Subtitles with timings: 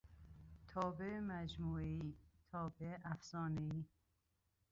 [0.67, 2.13] تابع مجموعهای،
[2.51, 3.85] تابع افزانهای